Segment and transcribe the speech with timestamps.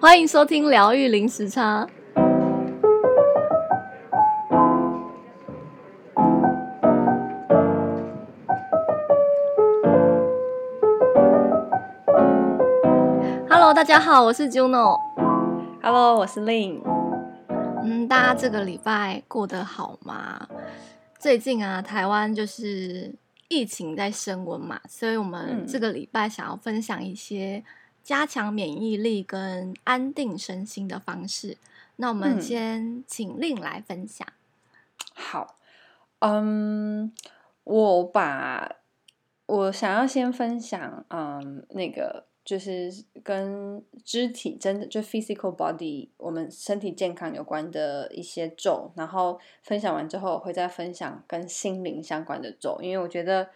[0.00, 1.84] 欢迎收听疗愈零时差。
[13.48, 15.00] Hello，大家好，我是 Juno。
[15.82, 16.80] Hello，我是 Lin。
[17.82, 20.46] 嗯，大家这个礼拜过得好吗？
[21.18, 23.12] 最近啊，台湾就是
[23.48, 27.64] 疫情在升温嘛，所以我们这个礼拜想要分享一些
[28.08, 31.58] 加强免疫力跟安定身心的方式。
[31.96, 34.26] 那我们先请 Lin 来分享。
[35.12, 35.58] 好，
[36.20, 37.12] 嗯，
[37.64, 38.76] 我把
[39.44, 42.24] 我想要先分享，嗯，那个。
[42.48, 42.90] 就是
[43.22, 53.50] 跟肢体真的就 physical body 我们身体健康有关的一些咒，然后分享完之后，我会再分享跟心灵相关的咒，因为我觉得，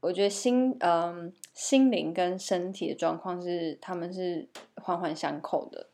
[0.00, 5.88] 我觉得心嗯心灵跟身体的状况是他们是环环相扣的。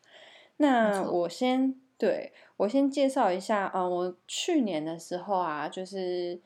[0.56, 6.40] 那我先对我先介绍一下啊、嗯，我去年的时候啊，就是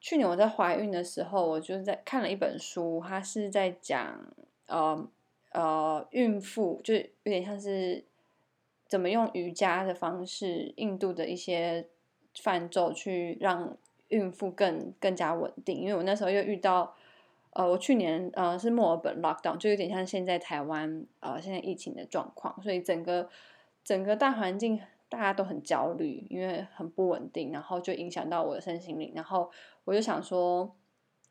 [0.00, 4.34] 去年我在怀孕的时候，我就在看了一本书，它是在讲。
[4.68, 5.06] 呃
[5.50, 8.02] 呃，孕妇就有点像是
[8.86, 11.86] 怎么用瑜伽的方式，印度的一些
[12.40, 13.76] 泛咒去让
[14.08, 15.76] 孕妇更更加稳定。
[15.76, 16.94] 因为我那时候又遇到，
[17.52, 23.28] 呃，我去年呃是墨尔本 lockdown，就有点像现在台湾呃现在疫情的状况，所以整个
[23.82, 29.50] 整个大环境大家都很焦虑，因为很不稳定，然后就影响到我的身心灵，然后
[29.84, 30.74] 我就想说。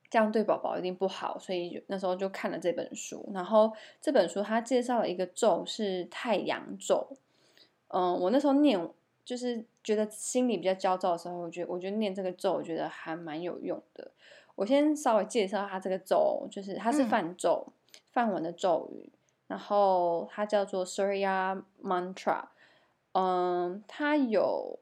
[0.09, 3.31] 这样对宝宝一定不好，所以那时候就看了这本书。
[3.33, 7.15] 然后这本书它介绍了一个咒，是太阳咒。
[7.87, 8.77] 嗯，我那时候念，
[9.23, 14.11] 就是觉得心里比较焦躁的时候，我觉得我觉得念这个咒，我觉得还蛮有用的。
[14.61, 17.65] 我先稍微介绍它这个咒，就是它是梵咒，
[18.11, 19.11] 梵文的咒语，
[19.47, 22.43] 然后它叫做 Surya Mantra。
[23.13, 24.77] 嗯，它有，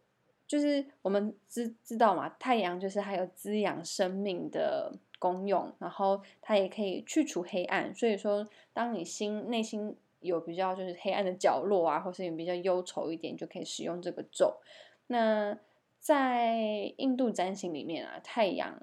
[0.45, 4.91] 就是我们知知道嘛，太阳就是还有滋养生命的。
[5.21, 7.93] 功用，然后它也可以去除黑暗。
[7.93, 14.61] 所以说，当你心内心有比较就是黑暗的角落啊，或是你比较忧愁一点，就可以使用这个咒。
[15.07, 15.59] 那
[15.99, 16.55] 在
[16.95, 18.81] 印度占星里面啊，太阳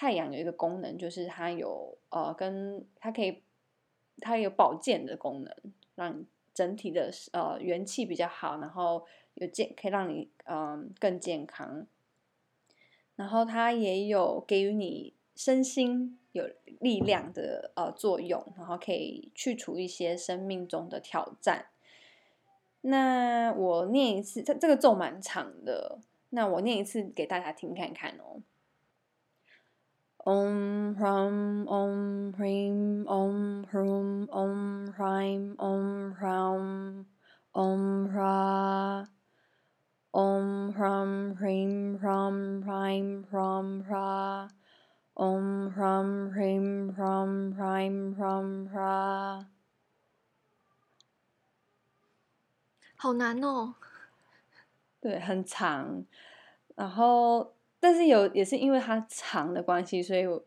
[0.00, 3.42] 太阳有一个功能，就是它有呃，跟它可以
[4.18, 5.54] 它有保健的功能，
[5.94, 6.24] 让
[6.54, 11.86] 整体的呃元气比较好，然后有健可以让你嗯、更健康。
[13.14, 15.12] 然后它也有给予你。
[15.36, 16.44] 身心有
[16.80, 21.68] 力量的呃作用，然后可以去除一些生命中的挑战。
[22.82, 28.42] 那我念一次，这这个咒蛮长的，那我念一次给大家听看看哦。
[30.26, 37.06] Om Ram Om Hrim Om Hrum Om Hrim Om Ram
[37.54, 39.06] Om Ra
[40.12, 44.48] Om Ram Hrim Ram Hrim Ram Ra
[45.16, 49.46] Om Ram Rim Ram Rim Ram Ra，
[52.96, 53.74] 好难哦。
[55.00, 56.06] 对，很长。
[56.76, 60.44] 然后，但是有也是因为它长的关系，所以我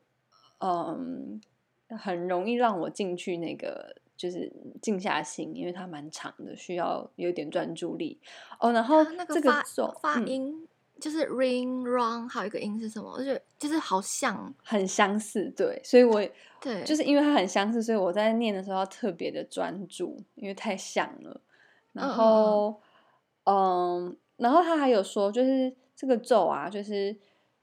[0.60, 1.42] 嗯，
[1.90, 4.52] 很容易让我进去那个就是
[4.82, 8.20] 静下心，因为它蛮长的，需要有点专注力。
[8.60, 9.64] 哦，然后那个发
[10.02, 10.62] 发音。
[10.62, 10.68] 嗯
[11.02, 13.12] 就是 ring run，还有一个音是什么？
[13.12, 16.24] 我觉得就是好像很相似，对，所以我
[16.62, 21.42] 对，就是因为它很相似，所以我在念的时候要特别的专注，因为太像了。
[21.92, 22.80] 然后，
[23.44, 27.16] 嗯，嗯，然后他还有说，就是这个咒啊，就是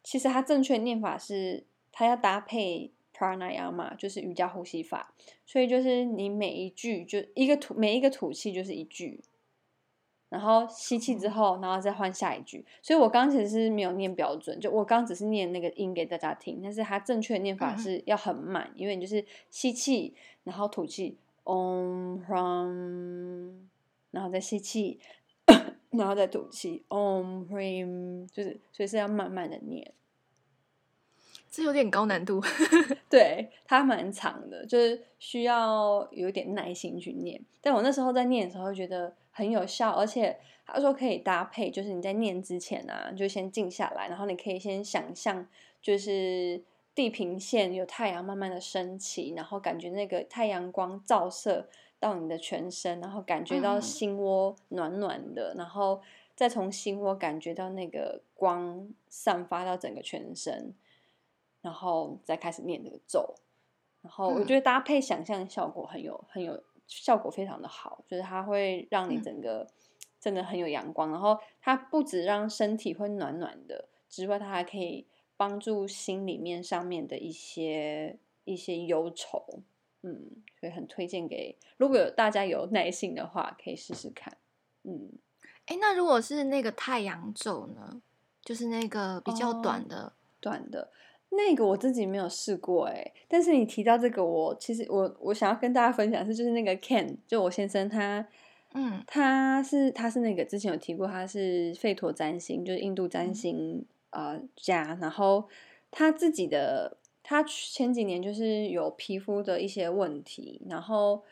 [0.03, 1.63] 其实它正确念法是
[1.93, 5.13] 它要搭配 pranayama，就是瑜伽呼吸法，
[5.45, 9.21] 所以就是你每一句就一个吐，每一个吐气就是一句。
[10.31, 12.65] 然后吸气之后，然后再换下一句。
[12.81, 16.61] 所以我刚刚其实是没有念标准，就我刚刚只是念那个音给大家听。
[16.63, 20.15] 但是它正确的念法是要很慢，嗯、因为你就是吸气，
[20.45, 23.55] 然后吐气，Om Ram，
[24.13, 24.99] 然后再吸气，
[25.91, 29.93] 然后再吐气，Om Ram，就是所以是要慢慢的念。
[31.51, 32.41] 这有点高难度，
[33.11, 37.41] 对，它蛮长的，就是需要有点耐心去念。
[37.61, 45.45] 但我那时候在念的时候觉得很有效，而且他说可以搭配，就是你在念之前啊，就先静下来，然后你可以先想象，
[45.83, 46.63] 就是
[46.95, 51.69] 地平线有太阳慢慢的升起，然后感觉那个太阳光照射
[52.01, 56.03] 到你的全身，然后感觉到心窝暖暖的，嗯、然后
[56.35, 60.75] 再从心窝感觉到那个光散发到整个全身。
[61.63, 63.35] 然后再开始念这个咒，
[64.01, 69.67] 然后我觉得搭配想象效果很有很有，效果非常的好，就是它会让你整个
[70.19, 75.07] 真的很有阳光，嗯、然后它不止让身体会暖暖的之外，它还可以
[75.37, 79.45] 帮助心里面上面的一些一些忧愁，
[80.03, 84.37] 嗯，所以很推荐给如果有大家有耐性的话，可以试试看，
[84.85, 85.13] 嗯，
[85.67, 88.01] 哎，那如果是那个太阳咒呢，
[88.43, 90.91] 就是那个比较短的、哦、短的。
[91.33, 98.27] 那个我自己没有试过哎，但是你提到这个我，我其实我我想要跟大家分享是，就是那个 Ken，就我先生他，
[98.75, 105.49] 嗯，他是他是那个之前有提过，他是费陀占星，就是印度占星呃家，然后
[105.93, 106.97] 他自己的
[107.31, 111.23] 他前几年就是有皮肤的一些问题，然后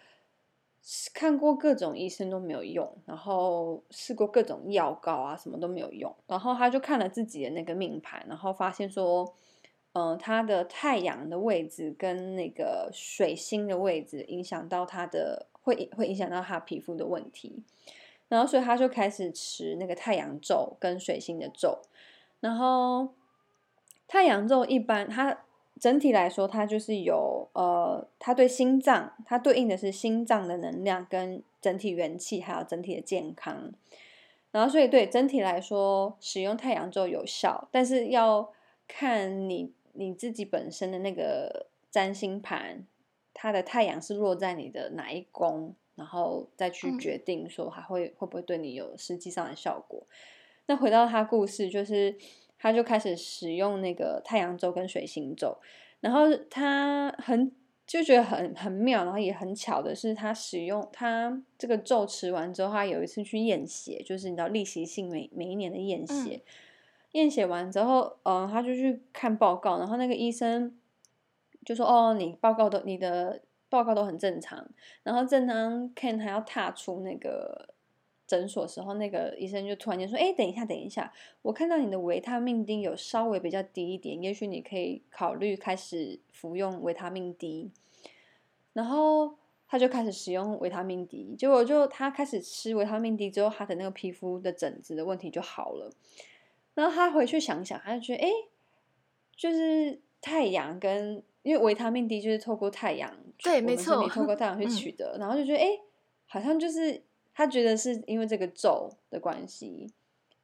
[1.12, 9.34] 看过各种医生都没有用，然后试过各种药膏啊什么都没有用，然后他就看了自己的那个命盘，然后发现说。
[9.94, 17.64] 嗯、他的太阳的位置跟那个水星的位置影响到他的，会会影响到他皮肤的问题。
[18.28, 21.80] 然后，所以他就开始持那个太阳咒跟水星的咒。
[22.38, 23.08] 然后，
[24.06, 25.40] 太阳咒一般，他
[25.80, 33.72] 整体来说，它就是有呃，它对心脏，它对应的是心脏的能量跟整体元气，还有整体的健康。
[34.50, 38.52] 然后，所以对整体来说，使用太阳咒有效，但是要
[38.86, 39.72] 看你。
[39.94, 42.86] 你自己本身的那个占星盘，
[43.34, 50.00] 它的太阳是落在你的哪一宫，然后再去决定说它会会不会对你有实际上的效果。
[50.66, 52.16] 那回到他故事，就是
[52.58, 55.58] 他就开始使用那个太阳咒跟水星咒，
[56.00, 57.52] 然后他很
[57.87, 66.37] 就觉得很很妙，然后也很巧的是，他使用他这个咒持完之后，他有一次去验血，就是你知道例行性每每一年的验血。
[66.37, 66.40] 嗯
[67.12, 70.78] 验血完之后，嗯、呃，他就去看报告，然后那个医生
[71.64, 73.40] 就说：“哦，你报告都你的
[73.70, 74.69] 报告都很正常。”
[75.02, 77.70] 然后正当 Ken 还要踏出那个
[78.28, 87.72] 诊所时候，那个医生就突然间说：“哎，等一下，等一下，我看到你的维他命 D 有稍微比较低一点，也许你可以考虑开始服用维他命 D。”
[88.75, 89.34] 然后
[89.66, 95.90] 他就开始使用维他命 D，结果就他开始吃维他命 D 之后，他的那个皮肤的疹子的问题就好了。
[96.74, 98.31] 然后他回去想想，他就觉得，哎，
[99.34, 105.70] 就是太阳跟因为维他命 D 就是透过太阳，对，没错，你透过太阳去取得，嗯、然后就觉得，哎，
[106.26, 107.02] 好像就是
[107.38, 109.93] 他觉得是因为这个咒的关系，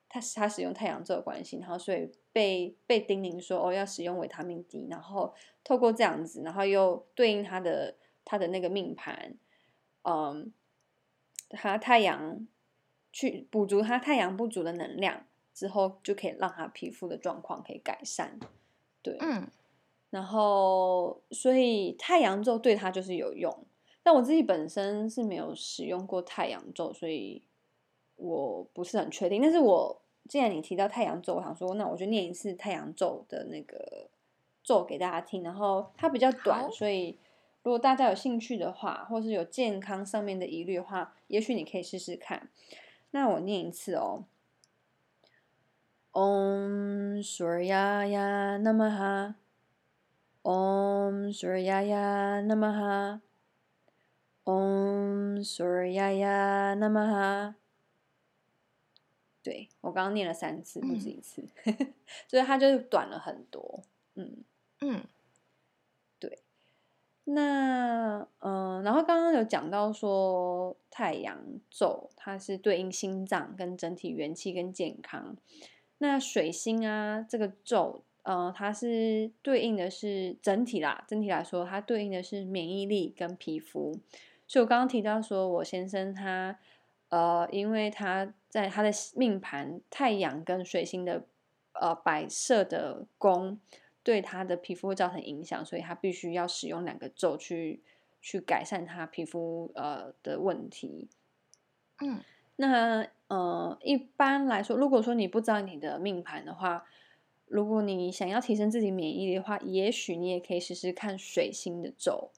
[0.08, 9.35] 他他使用太阳咒的关系，然后所以被被叮咛说，哦，要使用维他命 D，然后透过这样子，然后又对应他的他的那个命盘，
[10.02, 10.52] 嗯，
[11.50, 12.46] 他太阳
[13.12, 15.26] 去补足他太阳不足的能量。
[15.52, 18.40] 之后就可以让他皮肤的状况可以改善，
[19.02, 19.47] 对，嗯，
[20.11, 23.64] 然后所以太阳咒对他就是有用，
[24.04, 27.42] 但我自己本身是没有使用过太阳咒，所以
[28.16, 29.42] 我不是很确定。
[29.42, 34.10] 但是我既然你提到太阳咒，我想说，那我就念一次太阳咒的那个
[34.62, 35.42] 咒给大家听。
[35.42, 37.18] 然后它比较短，所以
[37.62, 42.50] 如果大家有兴趣的话，或是有健康上面的疑虑的话，也许你可以试试看。
[43.10, 44.24] 那我念一次哦。
[46.12, 49.34] Om Suryaya Namaha
[50.42, 53.18] Om Suryaya Namaha
[54.44, 57.55] Om Suryaya Namaha
[59.42, 61.92] 对，我刚刚念了三次，不止一次，嗯、
[62.28, 63.83] 所以它就短了很多。
[64.14, 64.45] 嗯
[64.80, 65.04] 嗯，
[66.18, 66.38] 对。
[67.25, 71.38] 那嗯、呃，然后刚刚有讲到说太阳
[71.71, 75.37] 咒，它是对应心脏跟整体元气跟健康。
[75.99, 83.99] 那水星啊，这个咒，呃，它是对应的是整体啦，整体来说，它对应的是免疫力跟皮肤。
[84.54, 86.56] 所以我刚刚提到说，我先生他，
[87.08, 91.26] 呃，因为他在他的命盘太阳跟水星的
[91.73, 93.58] 呃摆设的宫，
[94.04, 97.82] 对他的皮肤会造成影响，所以他必须要使用两个咒去
[98.23, 101.08] 去改善他皮肤呃的问题。
[102.00, 102.20] 嗯。
[102.54, 106.84] 那呃，一般来说，如果说你不知道你的命盘的话，
[107.46, 112.30] 如果你想要提升自己免疫力的话，也许你也可以试试看水星的咒。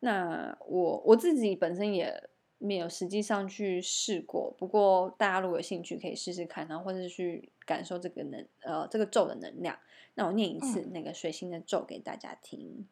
[0.00, 2.28] 那我我自己本身也
[2.58, 9.78] 没有实际上去试过，不过大家如果有兴趣，可以试试看，然后或者是去感受这个能呃这个咒的能量。
[10.14, 12.86] 那我念一次那个水星的咒给大家听。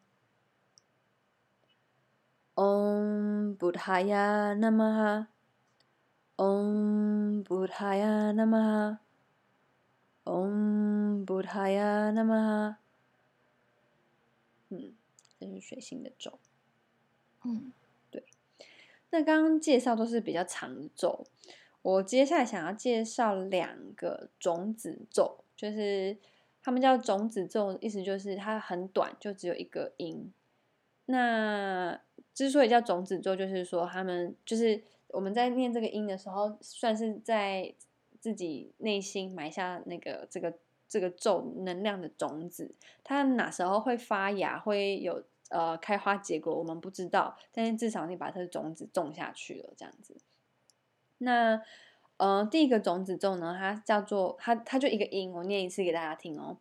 [2.55, 5.27] Om Budhaya Namaha
[6.37, 8.97] Om Budhaya Namaha
[10.23, 12.77] Om Budhaya Namaha
[14.69, 14.95] 嗯，
[15.39, 16.39] 这是水星的咒。
[17.47, 17.71] 嗯，
[18.11, 18.23] 对。
[19.09, 21.25] 那刚刚介绍都是比较长的咒，
[21.81, 26.17] 我接下来想要介绍两个种子咒，就是
[26.61, 30.31] 他们叫种子咒，意思就是它很短，就只有一个音。
[31.05, 31.97] 那
[32.33, 37.73] 之所以叫种子咒，就是说他们就是我们在念这个音的时候，算是在
[38.19, 40.53] 自己内心埋下那个这个
[40.89, 42.75] 这个咒能量的种子。
[43.05, 47.37] 它哪时候会发芽，会有呃开花结果，我们不知道。
[47.51, 50.17] 但是至少你把它的种子种下去了，这样子。
[51.19, 51.61] 那
[52.17, 56.57] 呃，第一个种子种呢，它叫做它它就一个音，我念一次给大家听哦。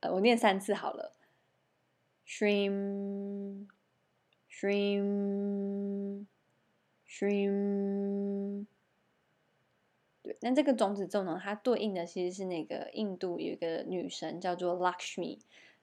[0.00, 1.14] 呃，我念三次好了。
[2.26, 3.66] Shrim,
[4.50, 6.26] shrim,
[7.08, 8.66] shrim。
[10.22, 15.38] 对，那这个种子种呢，它对应的其实是那个印度有一个女神叫做 Lakshmi，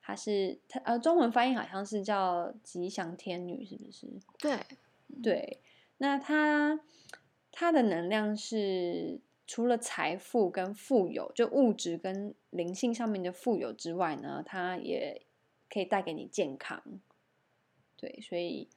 [0.06, 4.08] 她是她呃中文翻译好像是叫吉祥天女，是不是？
[4.38, 4.60] 对，
[5.24, 5.60] 对。
[5.98, 6.80] 那她
[7.52, 15.24] 她的能量是除了财富跟富有，就物质跟灵性上面的富有之外呢，她也
[15.70, 16.84] 可以带给你健康，
[17.98, 18.68] 对，所以，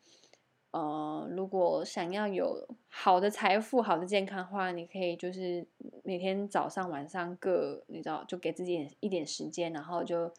[0.71, 5.67] 呃，如果想要有好的财富、好的健康的话，你可以就是
[6.05, 10.33] 每天早上、晚上各，你知道，就给自己一点时间，然后就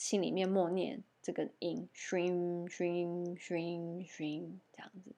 [0.00, 5.12] 心里面默念这个音，shrim shrim shrim shrim 这样子。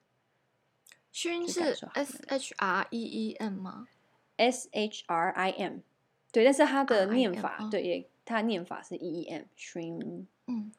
[1.13, 3.87] shrim 是 S H R E E M 吗
[4.35, 5.77] ？S H R I M，
[6.33, 10.73] 对，但是它的念法，对，也它的念法是 E E M，shrim，嗯。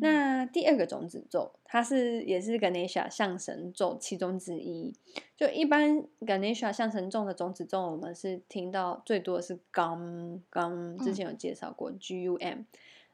[0.00, 4.94] 那第二个种子咒，它是也是 Ganesha 象神咒其中之一。
[5.36, 12.60] 就一般 Ganesha 象神咒的种子咒，我们是听到最多的是 Gum Gum，之前有介绍过 G U M。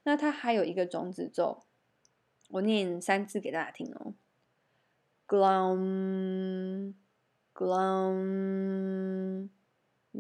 [0.03, 1.63] 那它还有一个种子咒，
[2.51, 4.13] 我念三次给大家听哦。
[5.27, 6.93] Glum
[7.55, 9.49] Glum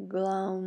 [0.09, 0.61] Glum，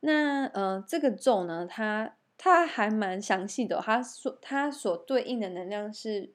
[0.00, 3.82] 那呃，这个咒呢，它它还蛮详细的哦。
[3.84, 6.32] 它所它所对应的能量是，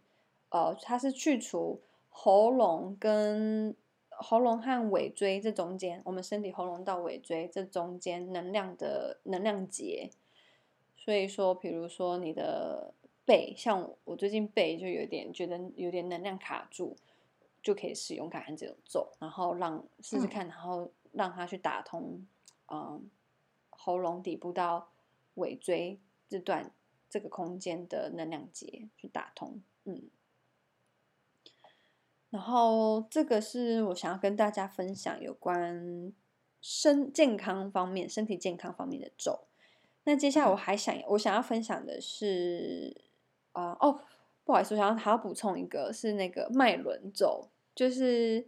[0.50, 1.80] 呃，它是去除
[2.10, 3.74] 喉咙跟
[4.10, 10.10] 喉咙和尾椎这中间，我们身体喉咙到尾椎这中间能量的能量结。
[10.98, 12.94] 所以说，比如说你的
[13.26, 16.98] 背，像我最近背就有点觉得有点能量卡住，
[17.62, 22.26] 就可以使用感恩这种咒，然后让试试看，然后让它去打通，
[22.70, 23.10] 嗯。
[23.84, 24.94] 呃喉咙底部到
[25.34, 26.00] 尾椎
[26.30, 26.72] 这段
[27.10, 30.10] 这个空间的能量结去打通，嗯，
[32.30, 36.14] 然后这个是我想要跟大家分享有关
[36.62, 39.48] 身健康方面、身体健康方面的咒。
[40.06, 42.96] 那接下来我还想我想要分享的是
[43.52, 44.00] 啊、呃、哦，
[44.46, 48.48] 不好意思，我想要还要补充一个是那个脉轮咒，就是。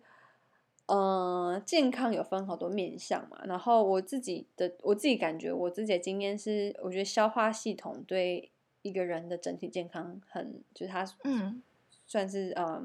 [0.87, 8.51] 呃，健康有分好多面向嘛，然后我自己的我自己感觉，我自己的经验是，我觉得消化系统对
[8.83, 11.63] 一个人的整体健康很，就是它嗯，
[12.05, 12.83] 算是嗯、呃、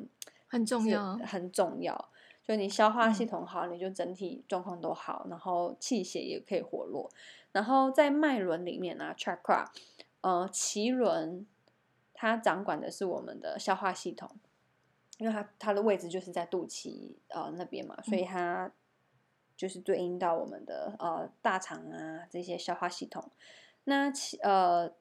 [0.48, 2.08] 很重要，很重要。
[2.42, 7.10] 就你消化系统好，嗯、你就整体状况都好，然后气血也可以活络。
[7.52, 9.66] 然后在脉轮里面呢、啊、，chakra，
[10.22, 11.46] 呃，脐轮
[12.14, 14.30] 它掌管的是我们的消化系统。
[15.20, 18.72] 因为它它的位置就是在肚脐呃那边嘛，所以它
[19.56, 23.30] 就是对应到我们的呃大肠啊这些消化系统。
[23.84, 24.92] 那脐呃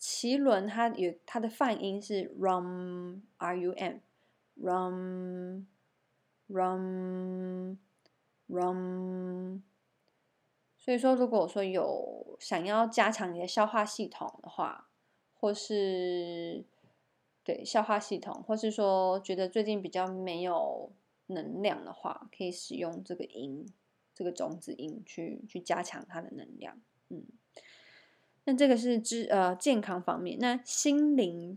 [0.00, 3.98] 脐轮它有它的泛音是 rum r u m
[4.62, 5.66] rum
[6.48, 7.76] rum
[8.48, 9.62] rum。
[10.78, 14.88] 所以说，如果说有想要加强你的消化系统的话，
[15.34, 16.64] 或是
[17.46, 20.90] 对消化系统，或是说觉得最近比较没有
[21.28, 23.64] 能量的话，可以使用这个音，
[24.12, 26.80] 这个种子音去去加强它的能量。
[27.08, 27.24] 嗯，
[28.44, 31.56] 那这个是知呃健康方面，那心灵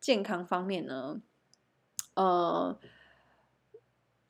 [0.00, 1.20] 健康方面呢？
[2.14, 2.80] 呃。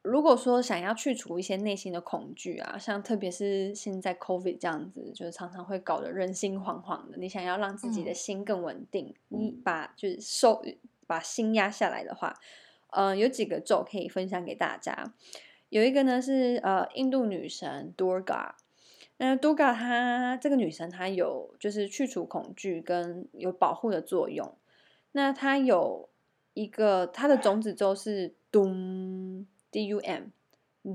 [0.02, 7.19] 如果说想要去除一些内心的恐惧啊，像特别是现在 COVID 这样子，就是常常会搞得人心惶惶的。
[7.19, 10.62] 你想要让自己的心更稳定，嗯、你把就是收
[11.07, 12.35] 把心压下来的话，
[12.92, 15.12] 呃，有几个咒可以分享给大家。
[15.69, 18.52] 有一个呢是呃印度女神 Durga，
[19.19, 24.57] 那 Durga 她这个女神她有就是去除恐惧跟有保护的作用。
[25.12, 26.09] 那她有
[26.54, 29.47] 一个她的种子咒是咚。
[29.71, 30.25] D U M，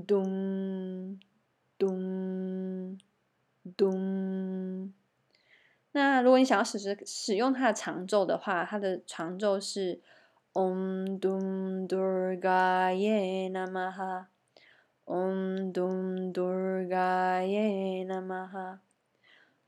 [0.06, 1.18] 咚
[1.78, 2.98] 咚
[3.76, 4.92] 咚。
[5.92, 10.00] 那如果你想要使使使用它的长咒的话，它的长咒是
[10.52, 14.26] Om Dum Durgaye Namaha
[15.06, 18.78] Om Dum Durgaye Namaha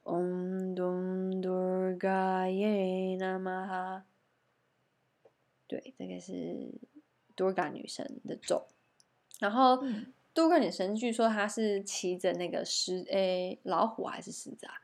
[0.02, 4.02] Om Dum Durgaye Namaha。
[5.66, 6.72] 对，这个是
[7.36, 8.66] Durga 女神的咒。
[9.38, 9.82] 然后
[10.34, 14.74] Durga 女神据说她是骑着那个狮，诶，老虎还是狮子啊？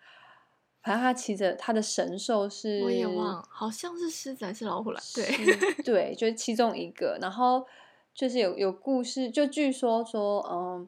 [0.82, 5.00] 反正他骑着他的神兽是，我也忘，好像是狮子还是老虎来？
[5.14, 5.24] 对
[5.82, 7.16] 对，就是其中一个。
[7.22, 7.66] 然后
[8.12, 10.86] 就是有有故事，就据说说，嗯，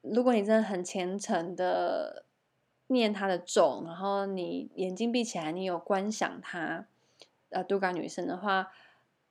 [0.00, 2.24] 如果你真的很虔诚的
[2.86, 6.86] 念他的咒，然后你眼睛闭起来，你有观想他，
[7.50, 8.72] 呃，杜嘎女神的话，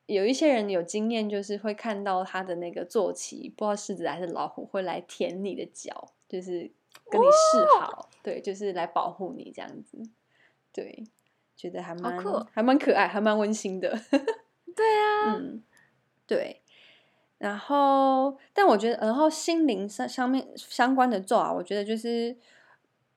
[0.06, 6.72] 有一些人有经验，就是会看到他的那个坐骑，不知道狮子还是老虎，会来舔你的脚，就是。
[7.10, 10.00] 跟你示好，哦，对，就是来保护你这样子，
[10.72, 11.04] 对，
[11.56, 12.18] 觉得还蛮
[12.52, 13.90] 还蛮可爱，还蛮温馨的。
[14.76, 15.64] 对啊，嗯，
[16.26, 16.62] 对。
[17.40, 22.38] 然后，但我觉得，然后心灵上上面相关的咒啊，我觉得就是，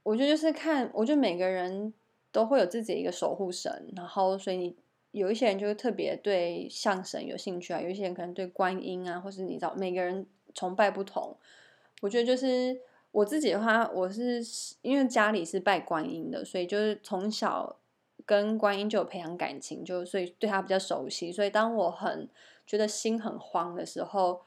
[0.02, 1.92] 我觉得就是看，我觉得每个人
[2.32, 4.76] 都会有自己一个守护神，然后所以你
[5.18, 11.36] 有一些人就是特别对相神有兴趣啊，有一些人可能对观音啊，或是你知道，每个人崇拜不同，
[12.02, 12.80] 我觉得就是。
[13.12, 14.42] 我自己的话，我是
[14.82, 17.74] 因为家里是拜观音的，所以就是从小
[18.26, 21.32] 跟观音就有培养感情，就所以对他比较熟悉。
[21.32, 22.28] 所以当我很
[22.66, 24.42] 觉得心很慌的时候，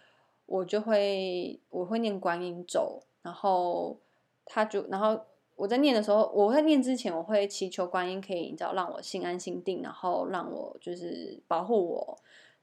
[0.46, 3.98] 我就会我会念观音咒，然后
[4.46, 5.20] 他就然后
[5.60, 12.18] 我在念的时候，我在念之前，我会祈求观音可以你知道让我心安心定，然后让我就是保护我，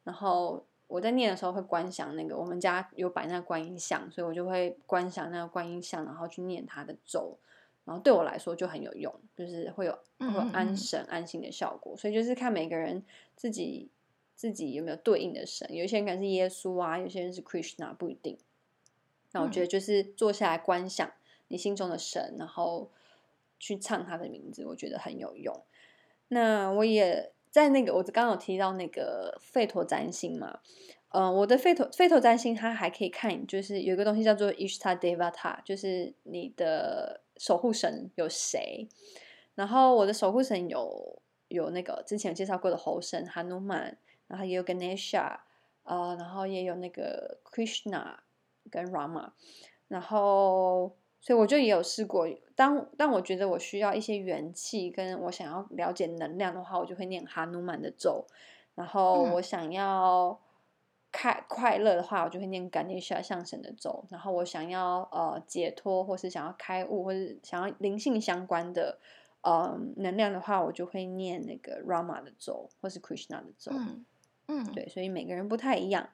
[0.05, 0.65] 然后。
[0.89, 7.37] 我在念的时候会观想那个，我们家有摆那个观音像，所以我就会观想那个观音像，然后去念他的咒，
[7.85, 11.97] 然后对我来说就很有用，就是会有会有安神安心的效果。
[11.97, 13.89] 所以就是看每个人自己
[14.37, 18.39] 自己有没有对应的神，有一些人可能是耶稣啊，有些人是 Krishna，不一定。
[19.33, 21.11] 那我觉得就是坐下来观想
[21.49, 22.91] 你心中的神，然后
[23.59, 25.63] 去唱他的名字，我觉得很有用。
[26.29, 27.33] 那我也。
[27.49, 30.61] 在那个，我刚刚有提到那个吠陀占星嘛，
[31.09, 38.87] 嗯、我的吠陀吠陀占星它还可以看，就是有一个东西叫做 Ishta Devata，就是你的守护神有谁。
[39.55, 43.95] 然后我的守护神有有那个之前介绍过的猴神 Hanuman，
[44.27, 45.39] 然后也有 Ganesha，
[45.85, 48.17] 呃，然后也有那个 Krishna
[48.71, 49.31] 跟 Rama，
[49.89, 50.95] 然后。
[51.27, 58.25] 所以我就也有试过，当当我觉得我需要一些元气，跟我想要了解能量的话，我就会念哈努曼的咒；
[58.77, 60.39] 然后我想要
[61.11, 69.01] 开快乐的话，我就会念甘尼夏象神的咒；然后我想要呃解脱，或是想要开悟，或是想要灵性相关的
[69.41, 73.73] 呃能量的话，我就会念那个 Rama 的咒，或是 Krishna 的咒。
[73.75, 74.07] 嗯，
[74.47, 76.09] 嗯，对，所以每个人不太一样。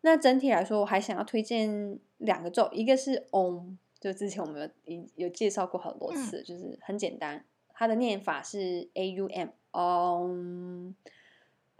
[0.00, 3.76] 那整体来说，我还想要推荐两个咒，一个是 Om。
[4.00, 10.92] 就之前我们有有有介绍过很多次，嗯、就是很简单，它的念法是 A U M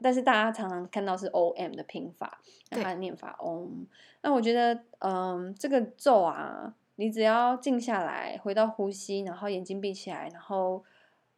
[0.01, 3.87] 但是大家常常看到是 O M 的拼法，那它的念法 Om。
[4.23, 10.85] 那我觉得，嗯，这个咒啊，你只要静下来，回到呼吸，然后眼睛闭起来，然后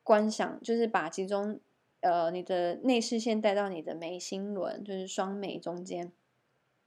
[0.02, 1.60] 观想，就是把其中
[2.00, 6.10] 呃你的内视线带到你的眉心轮，就是双眉中间，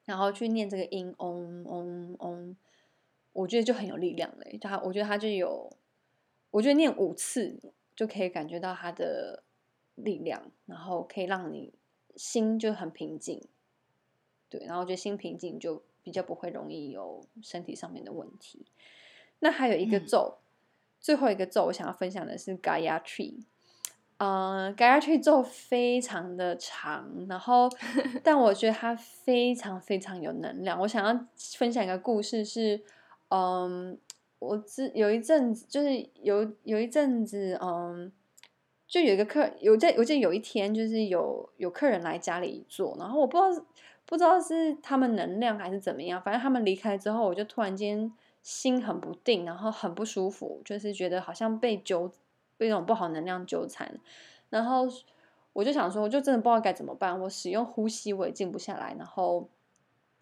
[0.05, 2.55] 然后去念这个音 Om Om Om。
[3.33, 5.75] 我觉得就很有力量嘞，他我觉得他就有，
[6.51, 7.59] 我觉得念五次
[7.95, 9.41] 就可以感觉到他的
[9.95, 11.73] 力量，然后可以让你
[12.15, 13.41] 心就很平静，
[14.49, 18.67] 对，然后我觉得心平静就比较不会容易有身体上面的问题。
[19.39, 20.41] 那还有一个咒，嗯、
[20.99, 23.43] 最后一个咒我想要分享的是 Gayatri，
[24.17, 27.67] 嗯，Gayatri 咒非常的长，然后
[28.23, 30.79] 但我觉得它非常非常有能量。
[30.81, 32.83] 我想要分享一个故事是。
[33.35, 33.97] 嗯，
[34.37, 38.11] 我之有一阵子，就是有有一阵子，嗯，
[38.87, 43.65] 就有一个客，有在，我记得有一天，就是有有客人来家里坐，然后我不知道
[44.05, 52.11] 不知道是他们能量还是怎么样，反正他们离开之后，我就突然间心很不定，然后很不舒服，就是觉得好像被纠
[52.57, 53.99] 被那种不好能量纠缠，
[54.51, 54.85] 然后
[55.53, 59.49] 我就想说，我就真的不知道该怎么办，我使用呼吸我也静不下来，然后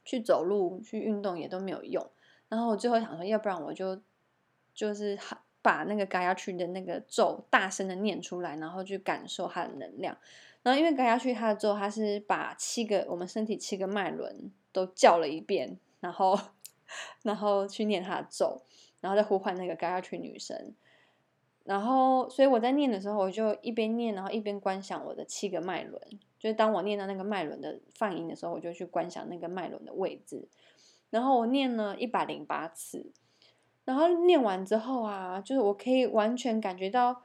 [0.05, 2.07] 去走路去运动也都没有用。
[2.51, 3.97] 然后我最后想说，要不然我就
[4.73, 5.17] 就是
[5.61, 10.17] 把那个 Gayatri 的那个咒大声的念出来，然后去感受它的能量。
[10.61, 16.37] 然后因为 Gayatri 它的咒，它是把七个我们身体七个脉轮都叫了一遍，然后
[17.23, 18.61] 然后去念它的咒，
[18.99, 20.75] 然后再呼唤那个 Gayatri 女神。
[21.63, 26.01] 然后，所以我在念的时候，我就一边念，然后一边观想我的七个脉轮。
[26.39, 30.47] 就是当我念到那个脉轮的泛音的时候，我就去观想那个脉轮的位置。
[31.11, 33.11] 然后我念了一百零八次。
[33.85, 37.23] 然后念完之后啊，就是我可以完全感觉到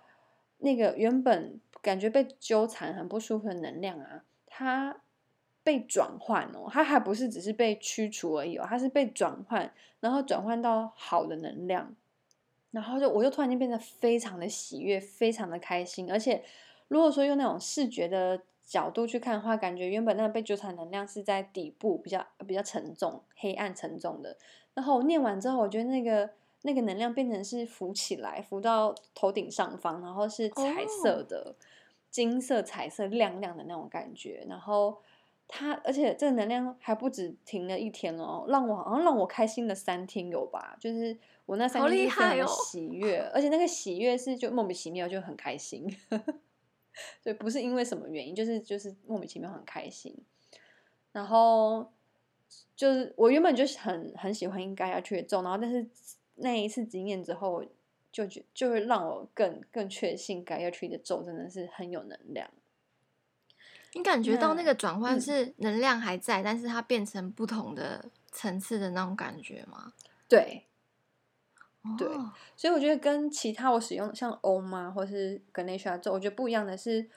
[0.59, 5.03] 那个原本感觉被纠缠很不舒服的能量啊，它
[5.63, 9.71] 被转换哦，它还不是只是被驱除而已哦，它是被转换，
[10.01, 11.95] 然后转换到好的能量。
[12.71, 16.11] 然后就我就突然间变得非常的喜悦，非常的开心。
[16.11, 16.43] 而且
[16.89, 24.37] 如果说用那种视觉的角度去看的话，感觉原本那个被纠缠能量是在底部比较比较沉重、黑暗沉重的。
[24.75, 26.29] 然后我念完之后，我觉得那个
[26.63, 31.55] 那个能量变成是浮起来，浮到头顶上方，然后是彩色的、oh.
[32.11, 34.45] 金色、彩色亮亮的那种感觉。
[34.49, 34.99] 然后
[35.49, 41.17] 它，而且这个能量还不止停了一天哦，让我好像让我开心了三天有吧，就是。
[41.47, 45.87] 我那三天是非常喜悦，哦、而且那个喜悦是就莫名其妙就很开心，
[47.23, 50.17] 对，不是因为什么原因，就是就是莫名其妙很开心。
[51.13, 51.93] 然后
[52.75, 55.87] 就是我原本就是很很喜欢应该要去做，然后但是
[56.37, 57.65] 那一次经验之后，
[58.13, 62.51] 就觉就会让我更更确信该要去的咒真的是很有能量。
[63.95, 69.95] 你感觉到那个转换是能量还在，嗯、但是它变成不同的层次的那种感觉吗？
[70.29, 70.65] 对。
[71.99, 72.09] 对，
[72.57, 77.09] 所以我觉得跟其他我使用像 Om 啊，或是 Ganesha 咒，我觉得不一样的是，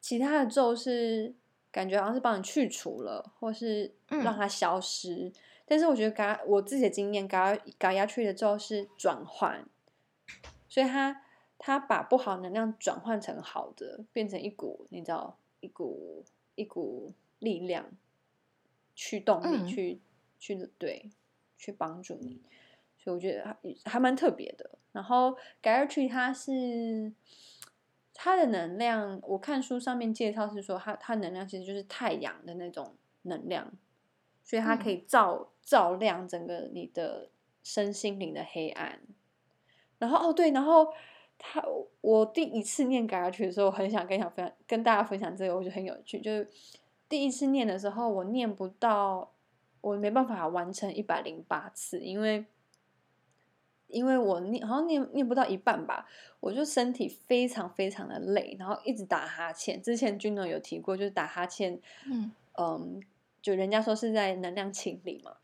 [0.00, 1.34] 其他的咒是
[1.70, 5.14] 感觉好像是帮你去除了，或是让它消失。
[5.14, 5.32] 嗯、
[5.66, 9.66] 但是我觉得 Ga 我自己的经验，Ga Gayatri 的咒是转换，
[10.68, 11.22] 所以它
[11.58, 17.86] 它把不好能量转换成好的，变成一股你知道一股一股力量
[18.94, 20.00] 驱动你去、嗯、
[20.38, 21.10] 去对
[21.56, 22.40] 去帮助你。
[23.04, 24.70] 所以我觉得还还蛮特别的。
[24.92, 27.12] 然后 Gayatri 它是
[28.14, 33.70] 它的能量，我看书上面介绍是说它它能量其实就是太阳的那种能量，
[34.42, 37.28] 所以它可以照、嗯、照亮整个你的
[37.62, 38.98] 身心灵的黑暗。
[39.98, 40.90] 然后哦对，然后
[41.36, 41.62] 他
[42.00, 46.20] 我第一次念 Gayatri 的时候，我很想跟想分享跟大家分享这个，我觉得很有趣。
[46.20, 46.48] 就是
[47.06, 49.30] 第一次念的时候，我念不到，
[49.82, 52.46] 我没办法完成一百零八次，因为。
[53.94, 56.04] 因为我念好像念念不到一半吧，
[56.40, 59.80] 我就身体非常非常的累，然后一直打哈欠。
[59.80, 63.00] 之前君诺有提过，就是打哈欠，嗯嗯，
[63.40, 65.36] 就人家说是在能量清理嘛。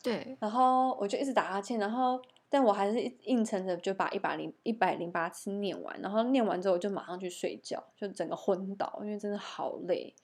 [0.00, 0.36] 对。
[0.40, 10.14] 然后我就一直打哈欠，然后但我还是硬撑着就把一百零一百零八次念完，然后念完之后我就马上去睡觉，就整个昏倒，因为真的好累。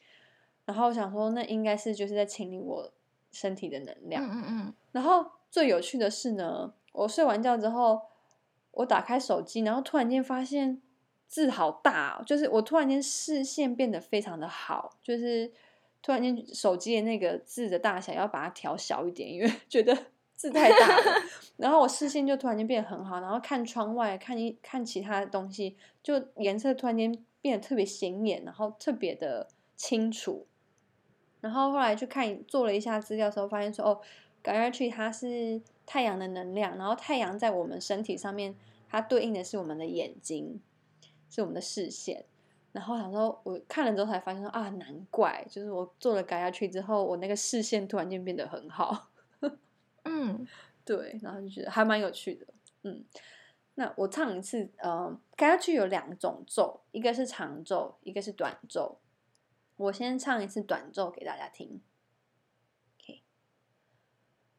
[0.65, 2.89] 然后我想说，那应该是就是在清理我
[3.33, 4.25] 身体的能量。
[4.25, 4.75] 嗯嗯嗯。
[4.93, 6.73] 然后最有趣的是呢。
[6.97, 8.01] 我睡完觉之后，
[8.73, 10.81] 我打开手机，然后突然间发现
[11.29, 15.53] 字好大，就是我突然间视线变得非常的好，就是
[16.03, 19.97] 突然间手机的那个字的大小要把它调小一点，因为觉得
[20.35, 21.23] 字太大了。
[21.59, 30.47] 然后我视线就突然间变得很好，然后看窗外，看一看其他的东西，就颜色突然间变得特别显眼，然后特别的清楚。
[31.41, 34.01] 然后后来去看做了一下资料的时候，发现说哦。
[34.45, 38.55] Gayatri 它是太阳的能量，然后太阳在我们身体上面，
[38.88, 40.61] 它对应的是我们的眼睛，
[41.31, 42.27] 是我们的视线。
[42.72, 49.09] 然后想说，我看了之后才发现说啊，难怪，就是我做了 Gayatri 之后，我那个视线突然间变得很好。
[50.05, 50.46] 嗯，
[50.85, 52.46] 对，然后就觉得还蛮有趣的。
[52.83, 53.03] 嗯，
[53.77, 58.99] 那我唱一次，呃，Gayatri 有两种奏，一个是长奏，一个是短奏。
[59.77, 61.81] 我先唱一次短奏给大家听。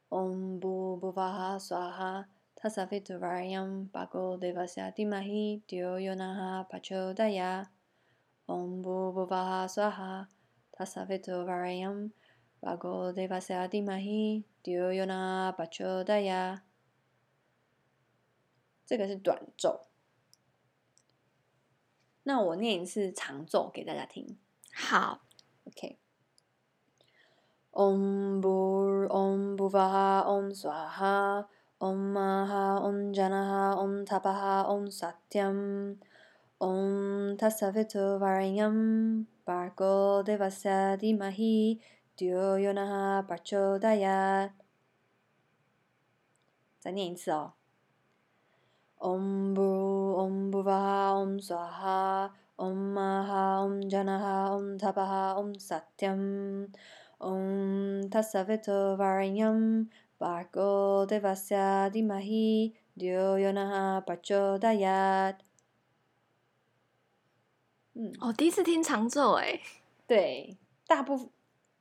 [0.10, 7.68] Om Bhuvavaha Swaha Tasaviturvariam Bhargo Devasya Dhimahi Dhyo yonaha Prachodayat
[8.48, 10.28] Om Bhuvavaha Swaha
[10.72, 12.12] Tasaviturvariam
[12.64, 16.62] Bhargo Devasya Dhimahi Dhyo yonaha Prachodayat
[18.88, 19.88] 这个是短咒，
[22.24, 24.38] 那我念一次长咒给大家听。
[24.74, 25.20] 好
[25.66, 25.98] ，OK。
[27.77, 31.45] Om Bhur Om Bhuvaha Om Swaha
[31.81, 35.97] Om Maha Om Janaha Om Tapaha Om Satyam
[36.61, 41.81] Om Tasaviturvarinyam Bhargo Devasya Dhimahi
[42.17, 44.53] Dhyo Yo Nah Prachodayat
[46.83, 47.53] 再念一次哦。
[48.99, 56.67] Om Bhur Om Bhuvaha Om Swaha Om Maha Om Janaha Om Tapaha Om Satyam
[57.20, 58.10] Om
[60.20, 61.92] Bhargo Devasya
[62.96, 65.36] Yo Nah Prachodayat
[67.94, 69.60] 嗯，哦，第一次听长奏哎，
[70.06, 71.30] 对，大部分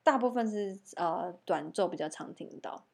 [0.02, 2.84] 大部分是呃短奏比较常听到。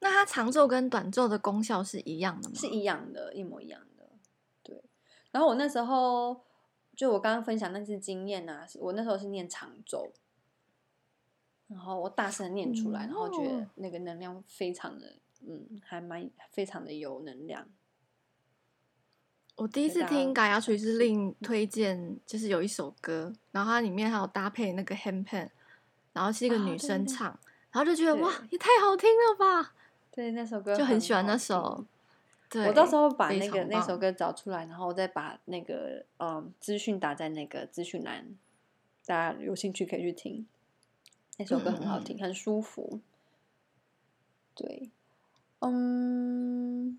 [0.00, 2.54] 那它长奏跟短奏的功效是一样的吗？
[2.56, 4.08] 是一样的，一模一样的。
[4.64, 4.82] 对。
[5.30, 6.40] 然后我那时候
[6.96, 10.12] 就我刚刚分享那次经验啊，我那时候是念长奏，
[11.72, 17.66] 然后我大声念出来，嗯、然后觉得那个能量非常的，嗯，还蛮非常的有能量。
[19.56, 25.48] 我第一次听嘎雅锤之令推荐，就是有一首歌，然后它里面还有搭配那个 handpan，
[26.12, 29.74] 然后是一个女生唱，哦、对对对，然后就觉得哇，也太好听了吧！
[30.10, 31.84] 对，那首歌就很喜欢那首。
[32.48, 38.26] 对，我到时候把那个那首歌找出来，然后我再把那个嗯资讯打在那个资讯栏，
[39.06, 40.46] 大家有兴趣可以去听。
[41.38, 43.00] 那首歌很好听，嗯、 很舒服。
[44.54, 44.90] 对，
[45.60, 46.98] 嗯，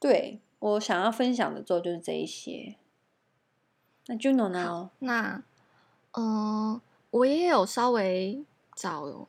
[0.00, 2.74] 对，我想要分享的咒就是这一些。
[4.06, 4.90] 那 Juno 呢？
[4.98, 5.42] 那
[6.12, 8.44] 嗯、呃，我也有稍微
[8.74, 9.28] 找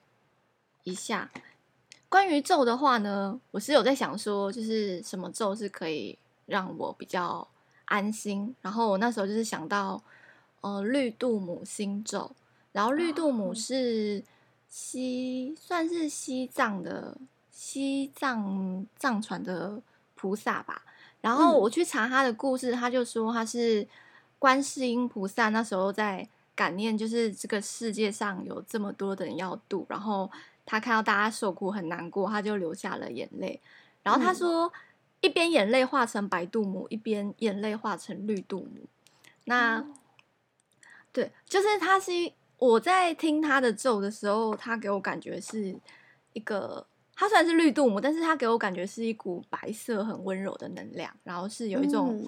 [0.84, 1.32] 一下。
[2.10, 6.18] 关于咒的话呢，我是有在想说，就是什么咒是可以
[6.48, 7.48] 让我比较
[7.86, 8.56] 安心。
[8.62, 10.04] 然后我那时候就是想到，
[10.62, 12.32] 呃，绿度母心咒。
[12.74, 14.22] 然后绿度母是
[14.68, 17.18] 西，算是西藏的
[17.50, 19.82] 西藏藏传的
[20.16, 20.84] 菩萨吧。
[21.22, 23.88] 然后我去查他的故事，他就说他是
[24.38, 30.30] 观世音菩萨那时候在感念，就是这个世界上有这么多的人要度，然后。
[30.66, 33.60] 他看到大家受苦很难过，他就流下了眼泪。
[34.02, 34.72] 然后他说，
[35.20, 38.88] 一边眼泪化成白度母，一边眼泪化成绿度母。
[39.44, 39.88] 那、哦、
[41.12, 42.12] 对，就是他是
[42.66, 45.76] 我在听他的咒的时候，他给我感觉是
[46.34, 52.26] 一个，他虽然是绿度母，但是他给我感觉是一股白色很温柔的能量，然后是有一种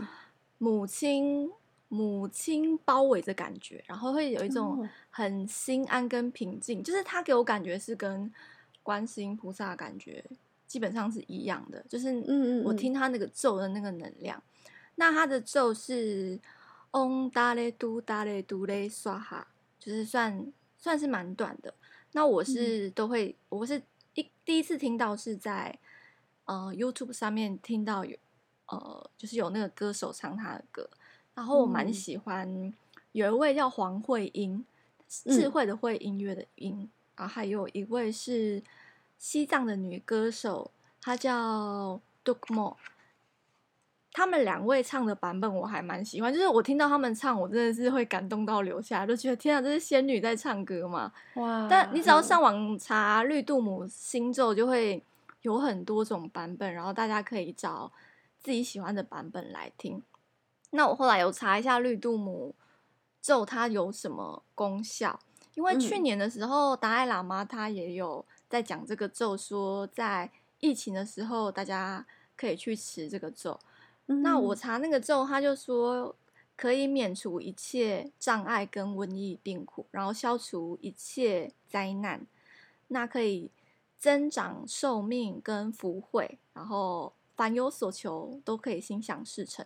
[0.57, 1.51] 母亲。
[1.87, 8.29] 母亲包围的感觉，然后会有一种很心安跟平静，就是他给我感觉是跟
[8.81, 10.21] 观世音菩萨的感觉
[10.67, 14.35] 基本上是一样的，就是嗯，我听他那个咒的那个能量。
[14.37, 16.37] 嗯嗯，那他的咒是
[16.91, 19.47] 嗡达咧嘟达咧嘟咧刷哈，
[19.85, 21.71] 就是算算是蛮短的。
[22.13, 23.79] 那我是都会，我是
[24.15, 25.77] 一第一次听到是在
[26.45, 28.17] 呃 YouTube 上面听到有
[28.65, 30.89] 呃，就是有那个歌手唱他的歌。
[31.35, 32.73] 然后我蛮喜欢
[33.11, 34.65] 有一位叫黄慧英，
[35.07, 38.63] 智慧的慧，音乐的音，嗯、然后还有一位是
[39.19, 42.75] 西藏的女歌手，她叫 Dukmo。
[44.17, 51.11] 他们两位唱的版本我还蛮喜欢，就是我听到他们唱，我真的是会感动到流下来，就觉得天啊，这是仙女在唱歌嘛！
[51.33, 51.67] 哇！
[51.69, 55.03] 但你只要上网查绿度母心咒，就会
[55.41, 57.91] 有很多种版本，然后大家可以找
[58.39, 60.01] 自己喜欢的版本来听。
[60.69, 62.55] 那我后来有查一下绿度母
[63.21, 65.19] 咒，它有什么功效？
[65.55, 72.05] 因为去年的时候，达赖喇嘛他也有在讲这个咒，说在疫情的时候，大家
[72.37, 73.59] 可以去持这个咒。
[74.07, 76.15] 嗯、那我查那个咒，他就说
[76.55, 82.25] 可以免除一切障碍跟瘟疫病苦，然后消除一切灾难，
[82.89, 83.51] 那可以
[83.97, 89.65] 增长寿命跟福慧，然后凡有所求都可以心想事成。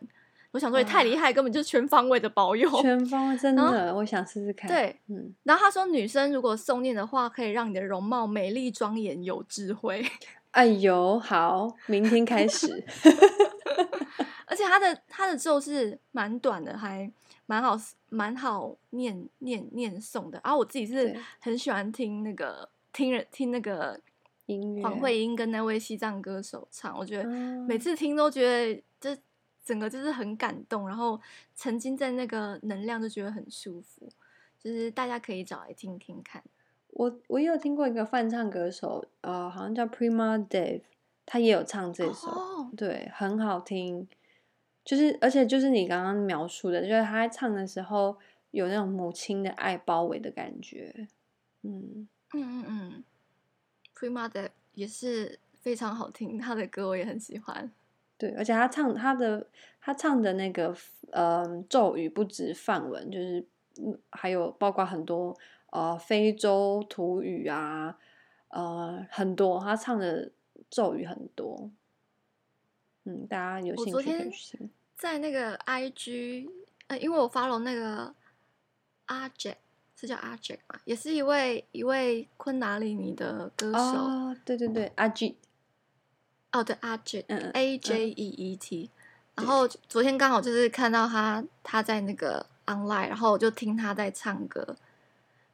[0.52, 4.68] 我想说也太厉害，根本就是全方位的保佑，全方位 真的，我想试试看。
[4.68, 5.32] 对，嗯。
[5.44, 10.04] 然后他说，女生如果诵念的话，可以让你的容貌美丽庄严有智慧。
[10.50, 12.84] 哎呦，好，明天开始。
[14.60, 17.12] 而且他的他的咒是蛮短的，还
[17.46, 20.42] 蛮好蛮好念念念诵的。
[20.44, 24.00] 然后我自己是很喜欢听那个听人听那个
[24.48, 27.30] 音乐，黄慧英跟那位西藏歌手唱，我觉得
[27.68, 29.18] 每次听都觉得这。
[29.62, 31.20] 整个就是很感动，然后
[31.56, 34.10] 沉浸在那个能量，就觉得很舒服。
[34.58, 36.42] 就是大家可以找来听听看。
[36.88, 40.82] 我我也有听过一个翻唱歌手，呃，好像叫 Prima Dave，
[41.24, 44.08] 他也有唱这首，哦、对，很好听。
[44.84, 48.18] 就是而且就是你刚刚描述的，就是他在唱的时候
[48.52, 51.08] 有那种母亲的爱包围的感觉。
[51.62, 53.04] 嗯嗯嗯嗯
[53.96, 57.72] ，Prima Dave 也是非常好听，他的歌我也很喜欢。
[58.18, 59.48] 对，而且他唱他的
[59.80, 60.76] 他唱的那个
[61.12, 63.46] 呃咒语不止梵文，就是
[64.10, 65.38] 还有包括很多
[65.72, 67.98] 呃非洲土语啊，
[68.50, 70.32] 呃很多他唱的
[70.70, 71.72] 咒语很多，
[73.10, 74.70] 嗯，大家有兴趣可以去。
[74.96, 76.50] 在那个 IG，
[76.88, 78.14] 呃，因为我 follow 那个
[79.06, 79.56] 阿 Jack，
[79.96, 83.80] 是叫阿 Jack 嘛，也是一位一位昆达里尼的歌手。
[83.80, 85.36] 哦，对对对，阿 J。
[86.52, 88.90] 哦，对，阿 Jet，A J E E T，
[89.36, 94.76] 然后昨天刚好就是看到他他在那个 online，然后我就听他在唱歌，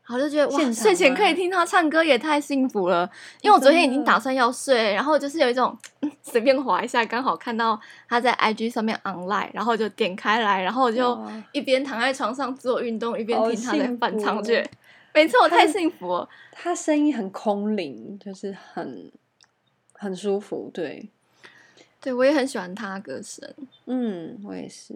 [0.08, 3.10] 然后就觉得哇，睡前可以听他唱歌也太幸福了。
[3.42, 5.76] 因为我昨天已经打算要睡，然后就是有一种
[6.22, 11.20] 随便滑一下，刚好看到他在 IG 上面 online，然后就点开来，然后就
[11.52, 14.70] 一边躺在床上做运动，一边听他在翻唱，觉得
[15.14, 16.30] 没错，我太幸福了。
[16.52, 19.12] 他声音很空灵，就是很
[19.94, 21.10] 很舒服，对。
[22.00, 23.52] 对，我也很喜欢他歌声。
[23.88, 24.94] 嗯，我也是。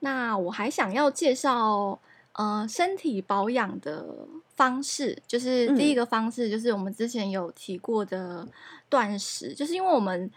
[0.00, 1.98] 那我还想要介绍，
[2.38, 4.06] 呃，身体保养的
[4.54, 8.46] 方式，就是第一个方式，就是我们之前有提过的
[8.88, 10.30] 断食，嗯、就是因为我们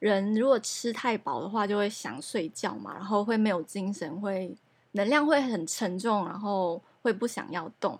[0.00, 4.52] 人如果吃太饱的话，就会想睡觉嘛，然后会没有精神，会
[4.92, 7.96] 能量会很沉重，然后会不想要动。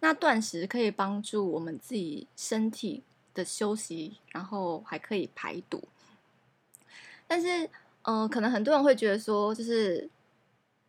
[0.00, 5.82] 那断食可以帮助我们自己身体的休息，然后还可以排毒。
[7.26, 7.70] 但是，
[8.02, 10.10] 呃，可能很多人会觉得说，就是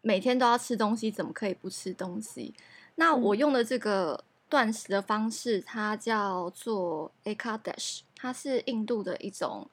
[0.01, 2.53] 每天都要吃东西，怎么可以不吃东西？
[2.95, 9.69] 那我用的这个断食的方式，它叫做 Ekadashi，它是印度的一种。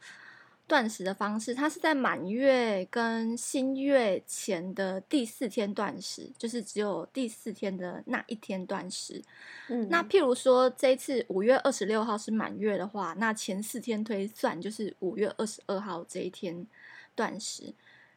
[0.68, 9.22] 断食的方式，它是在满月跟新月前的第四天断食，就是只有第四天的那一天断食。
[9.68, 16.66] 嗯，那譬如说这一次五月二十六号是满月的话，那前四天推算就是五月二十二号这一天
[17.14, 17.72] 断食。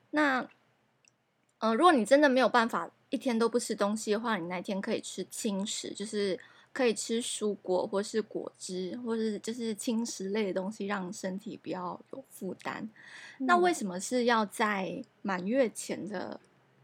[0.10, 0.50] 那，
[1.60, 6.40] 呃，如果你真的没有办法一天都不吃东西的话，你那一天可以吃轻食，就是。
[6.72, 12.88] 可以吃蔬果，或是果汁，或是就是轻食类的东西，让身体不要有负担。
[13.40, 13.48] 嗯。
[13.48, 16.40] 那为什么是要在满月前的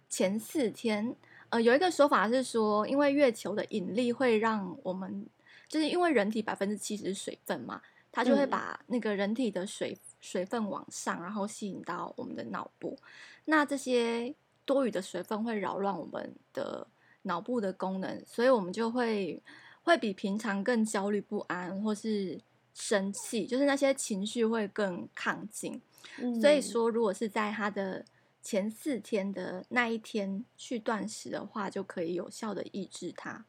[0.10, 1.16] 前四天？
[1.50, 5.28] 呃，有一个说法是说，因为月球的引力会让我们，
[5.70, 7.80] 就是因为人体百分之七十是水分嘛，
[8.12, 12.98] 它就会把那个人体的水水分往上，然后吸引到我们的脑部。
[13.46, 14.34] 那这些
[14.65, 16.88] 多余的水分会扰乱我们的
[17.21, 19.41] 脑部的功能，所以我们就会。
[19.86, 22.41] 会比平常更焦虑不安，或是
[22.73, 25.80] 生气，就是那些情绪会更亢进。
[26.17, 26.41] 嗯。
[26.41, 28.04] 所以说，如果是在他的
[28.41, 33.45] 前四天的那一天去断食的话，就可以有效的抑制它。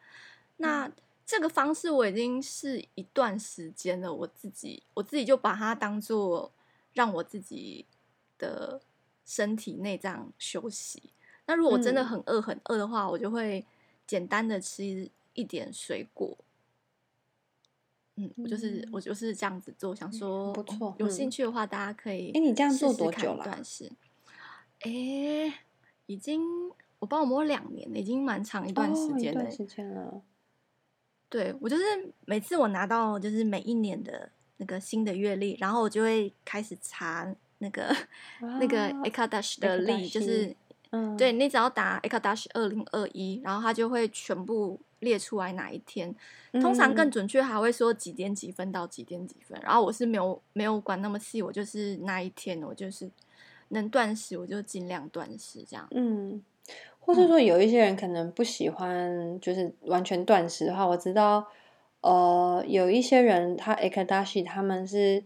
[0.59, 0.92] 那
[1.24, 6.52] 这个方式我已经是一段时间了，我自己我自己就把它当做
[6.92, 7.87] 让我自己
[8.37, 8.79] 的
[9.27, 11.03] 身体内脏休息。
[11.45, 13.67] 那如果真的很饿很饿的话，我就会
[14.07, 15.11] 简单的吃。
[15.39, 16.35] 一点水果，
[18.15, 22.31] 嗯，我就是我就是这样子做，想说不错，有兴趣的话，大家可以。
[22.31, 23.45] 哎，你这样做多久了？
[23.45, 23.93] 断食，
[24.81, 24.91] 哎，
[26.07, 26.41] 已经
[26.99, 29.51] 我帮我摸两年了，已经蛮长一段时间了。
[29.51, 30.23] 时间了。
[31.29, 31.83] 对，我就是
[32.25, 37.95] 每次我拿到就是每一年的那个新的月历，然后我就会开始查那个
[38.40, 40.55] 那个 Ekadashi 的历，就是
[40.90, 44.81] 嗯，对，你只要打 Ekadashi 二零二一，然后它就会全部。
[45.01, 46.12] 列出来哪一天，
[46.55, 49.57] 通常更准确还会说几点几分到几点几分。
[49.59, 53.09] 嗯、然后我是没有没有管那么细，我就是那一天，我就是
[53.69, 55.87] 能断食我就尽量断食这样。
[55.90, 56.42] 嗯，
[56.99, 61.47] 或者说有一些人可能不喜欢就是完全断食的话，我知道，
[62.01, 65.23] 呃，有一些人他 Ekadashi 他们是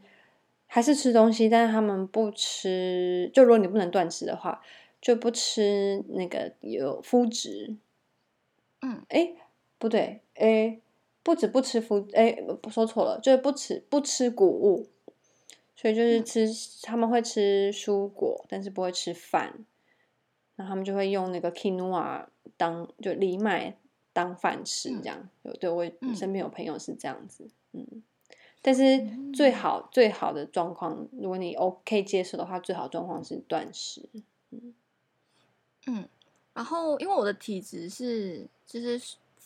[0.70, 3.30] 还是吃东西，但是他们不吃。
[3.34, 4.62] 就如果你不能断食的话，
[5.00, 7.76] 就不吃那个有麸质。
[8.82, 9.34] 嗯，哎。
[9.80, 10.78] 不对，哎，
[11.22, 14.86] 不止不吃麸，诶，不说错了，就是不吃不吃谷物，
[15.74, 19.64] 所以就是吃、嗯、他们会吃蔬果，但是不会吃饭，
[20.54, 22.26] 然后他们就会用那个 quinoa
[22.58, 23.74] 当就藜麦
[24.12, 25.30] 当饭吃，这样。
[25.44, 28.02] 有、嗯、对我身边有朋友是这样子，嗯，嗯
[28.62, 34.08] 但是最好最好的状况，如果你 OK 接受的话，最好状况是断食，
[34.50, 34.74] 嗯。
[35.86, 36.08] 嗯，
[36.54, 39.00] 然后因为我的体质是就是。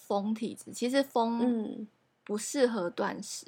[0.07, 1.87] 风体质其实风
[2.25, 3.47] 不适合断食，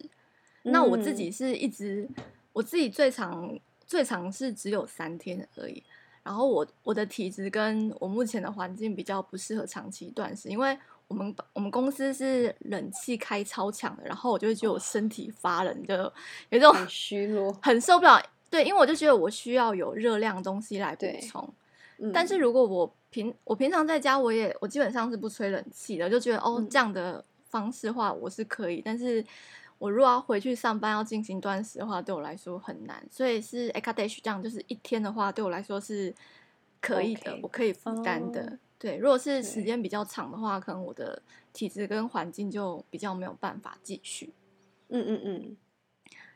[0.63, 2.09] 嗯、那我自己是一直
[2.55, 3.55] 我自己最长
[3.87, 5.83] 最长是只有三天而已。
[6.23, 10.79] 然后我我的体质跟我目前的环境比较不适合长期断食，因为
[11.09, 16.13] 我们我们公司是冷气开超强的，然后我就会觉得我身体发冷，就有
[16.51, 18.21] 这种很虚弱， 很受不了。
[18.51, 21.55] 对，因为我就觉得我需要有热量东西来补充。
[21.99, 28.79] 嗯、但是如果我平我平常在家，我也我基本上是不吹冷气的，就觉得哦这样的方式的话我是可以。
[28.79, 29.25] 嗯、但是
[29.79, 33.03] 我如果要回去上班要进行断食的话，对我来说很难。
[33.11, 36.15] 所以是 Ekadashi 这样，就是一天的话对我来说是
[36.81, 38.41] 可以的.我可以负担的。
[38.43, 38.51] Oh.
[38.79, 41.23] 对，如果是时间比较长的话，可能我的
[41.53, 44.33] 体质跟环境就比较没有办法继续。
[44.89, 45.57] 嗯嗯嗯。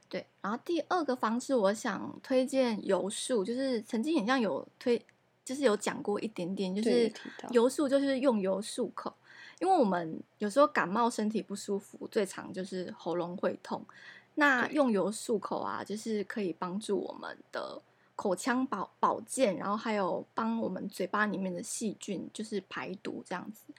[0.09, 5.01] 对，然后第二个方式，我想推荐油漱，就是曾经好像有推，
[5.45, 7.13] 就是有讲过一点点，就是
[7.51, 9.15] 油漱就是用油漱口，
[9.61, 13.87] 因为我们有时候感冒身体不舒服，最常就是喉咙会痛，
[14.35, 17.81] 那用油漱口啊，就是可以帮助我们的
[18.21, 23.73] 口腔保保健，然后还有帮我们嘴巴里面的细菌就是排毒这样子。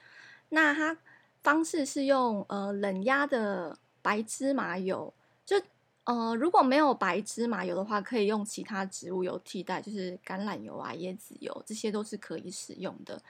[0.48, 0.98] 那它
[1.44, 5.14] 方式是用呃冷压的白芝麻油，
[5.46, 5.62] 就。
[6.04, 13.22] 呃，如果没有白芝麻油的话，可以用其他植物油替代，就是橄榄油啊、椰子油，这些都是可以使用的。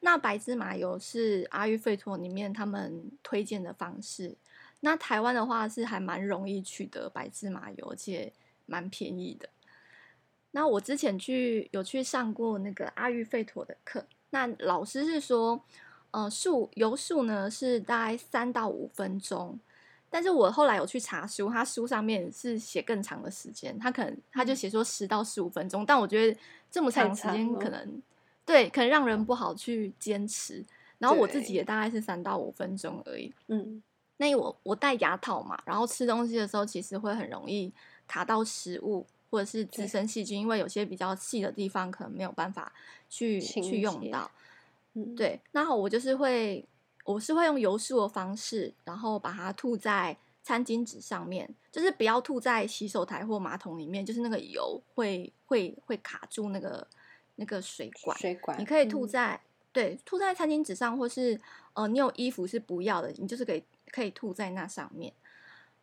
[0.00, 4.36] 那白芝麻油是阿育吠陀里面他们推荐的方式。
[4.80, 8.30] 那台湾的话是还蛮容易取得白芝麻油，而且
[8.66, 9.48] 蛮便宜的。
[10.52, 15.60] 那我之前去有去上过那个阿育吠陀的课，那老师是说，
[16.10, 19.58] 呃，数游数呢是大概三到五分钟。
[20.10, 26.40] 但是我后来有去查书，他书上面是写更长的时间，他可能他就写说十到十五分钟，但我觉得
[26.70, 28.02] 这么长时间可能
[28.46, 30.64] 对，可能让人不好去坚持。
[30.96, 33.30] 然后我自己也大概是三到五分钟而已。
[33.48, 33.82] 嗯，
[34.16, 37.70] 那我我戴牙套嘛，然后吃东西的时候其实会很容易
[38.06, 42.72] 卡到食物或者是滋生细菌，因为有些比较细的地方可能没有办法
[43.08, 44.30] 去去用到。
[44.94, 46.64] 嗯，对，然后我就是会。
[47.04, 56.86] 我是会用油漱的方式，然后把它吐在餐巾纸上面，就是不要吐在洗手台或马桶里面，就是那个油会会会卡住那个
[57.36, 58.18] 那个水管。
[58.18, 59.40] 水管，你可以吐在、嗯、
[59.72, 61.40] 对，吐在餐巾纸上，或是
[61.72, 65.10] 呃，你有衣服是不要的，你就是可以可以吐在那上面。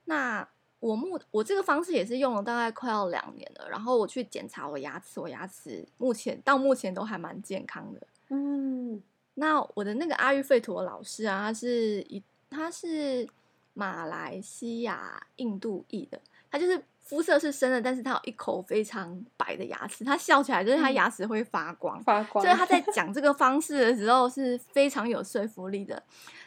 [0.04, 0.48] 那
[0.80, 8.08] 我目我这个方式也是用了大概快要两年了，然后我去检查我牙齿，我牙齿目前到目前都还蛮健康的。
[8.30, 9.02] 嗯。
[9.38, 13.28] 那我的那个阿育吠陀老师啊，他是一他是
[13.74, 16.18] 马来西亚印度裔的，
[16.50, 22.44] 他就是肤色是深的，但是他有一口非常白的牙齿，他笑起来就是他牙齿会发光，发光。
[22.44, 26.02] 所以他在讲这个方式的时候是非常有说服力的。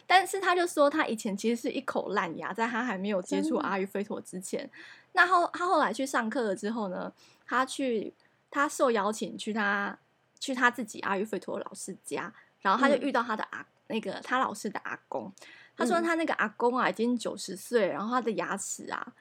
[0.06, 4.68] 但是他就说他以前其实是一口烂牙，在他还没有接触阿育吠陀之前，
[5.12, 7.12] 那后他后来去上课了之后呢，
[7.46, 8.12] 他去
[8.50, 9.96] 他受邀请去他
[10.38, 12.32] 去他自己阿育吠陀老师家。
[12.60, 15.32] 然后他就遇到他的阿、嗯、那个他老师的阿公，
[15.76, 19.14] 他说他那个阿公啊已经九十岁，然后他的牙齿啊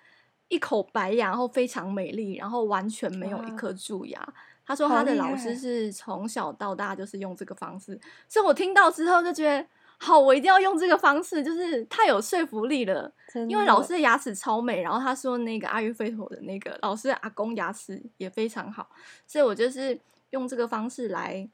[0.48, 4.34] 一口白牙，然后非常美丽，然后完全没有一颗蛀牙。
[4.66, 9.66] 他说他的老师是从小到大就是用这个方式，所以我听到之后就觉得
[9.98, 13.12] 好，我一定要用这个方式，就是太有说服力了。
[13.48, 18.90] 因为老师的牙齿超美，然后他说那个阿育吠陀的那个老师的阿公牙齿也非常好，
[19.26, 20.00] 所以我就是
[20.32, 21.50] 用这个方式来。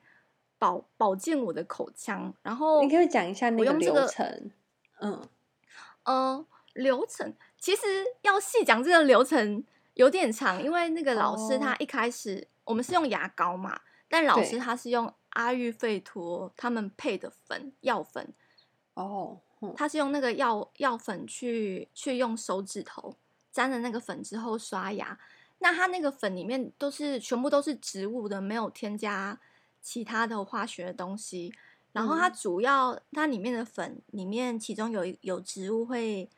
[0.60, 4.52] 保保健我的口腔，然后你可以讲一下那个流程。
[5.02, 5.22] 嗯，
[6.06, 7.34] 呃，流程
[7.64, 7.82] 其实
[8.24, 18.34] 要细讲这个流程有点长，因为那个老师他一开始、哦、我们是用牙膏嘛，但老师他是用阿育吠陀他们配的粉药粉。
[18.96, 23.16] 哦，嗯、他是用那个药药粉去去用手指头
[23.50, 25.18] 沾了那个粉之后刷牙，
[25.60, 29.40] 那他那个粉里面都是全部都是植物的，没有添加。
[29.82, 31.54] 其他的化学的东西，
[31.94, 36.30] 然后它主要、嗯、它里面的粉里面，其中有有植物会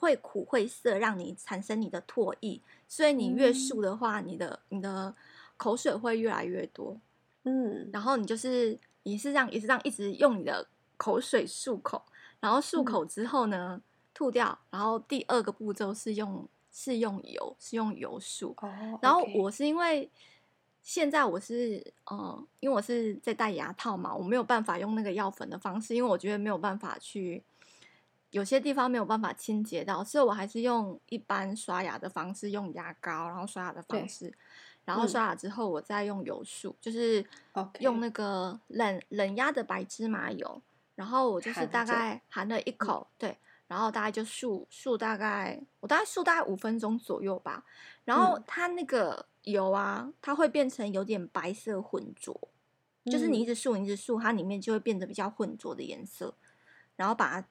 [0.00, 5.14] 会苦会涩，让你产生你的唾液，所以你越漱的话，嗯、你的你的
[5.56, 6.98] 口水会越来越多。
[7.44, 12.02] 嗯，然后你就是也是这样也是这样一直用你的口水漱口，
[12.40, 13.82] 然后漱口之后呢、嗯、
[14.12, 18.52] 吐掉，然后第二个步骤是用是用油是用油漱。
[18.66, 20.10] 哦，然后我是因为。
[20.82, 27.44] 现在我是嗯，因为我是在戴牙套嘛，我没有办法用那个药粉的方式，因为我觉得没有办法去
[28.30, 34.32] 有些地方没有办法清洁到，所以我还是用一般刷牙的方式，用牙膏，然后刷牙的方式，
[34.84, 37.24] 然后刷牙之后我再用油漱，嗯、就是
[37.80, 40.62] 用那个冷冷压的白芝麻油，
[40.94, 47.64] 然后我就是大概含了一口，嗯、对，然后大概就漱漱大概我大概漱大概五分钟左右吧，
[48.04, 49.26] 然后它那个。
[49.44, 52.38] 油啊，它会变成有点白色浑浊，
[53.04, 56.34] 嗯、就是你一直漱，你一直漱，它里面就会变得比较浑浊的颜色，
[56.94, 57.48] 然后把它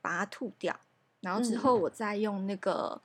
[0.00, 0.78] 把它吐掉，
[1.20, 3.00] 然后之后我再用那个，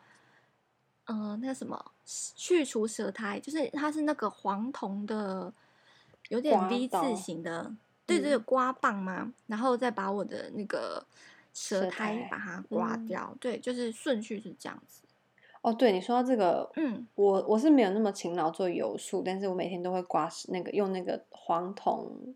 [1.05, 5.53] 嗯、呃，那个什么去除舌苔，就是它是那个黄铜的，
[6.29, 7.73] 有点 V 字形的，
[8.05, 11.05] 对对，刮棒嘛，嗯、然后再把我的那个
[11.53, 15.01] 舌苔把它刮掉，嗯、对，就是顺序是这样子。
[15.61, 22.35] 哦，对，你说到这个，嗯，我我是没有那么勤劳做油漱，但是我每天都会刮那个用那个黄铜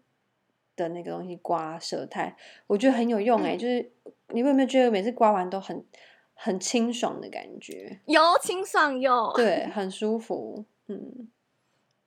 [0.78, 2.34] 的那个东西刮舌苔，
[2.68, 3.92] 我觉得很有用哎，嗯、就是
[4.30, 5.84] 你有没有觉得每次刮完都很
[6.34, 11.30] 很清爽的感觉，有清爽有，对， 很舒服，嗯，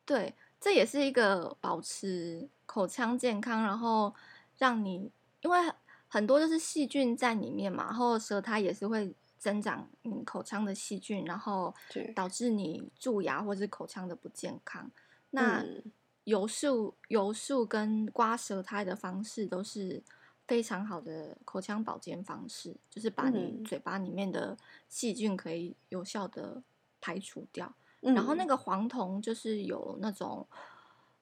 [0.06, 4.14] 对，这也是一个保持口腔健康，然后
[4.56, 5.10] 让你，
[5.42, 5.58] 因为
[6.08, 11.74] 很多就是细菌在里面嘛，然后舌苔也是会增长你口腔的细菌，然后
[12.14, 14.90] 导致你蛀牙或是口腔的不健康。
[15.30, 15.64] 那
[16.24, 20.02] 油漱、油漱跟刮舌苔的方式都是。
[20.50, 24.58] 非常好的口腔保健方式，就是把你嘴巴里面的
[24.88, 26.60] 细菌可以有效的
[27.00, 27.72] 排除掉。
[28.00, 30.44] 嗯、然后那个黄酮就是有那种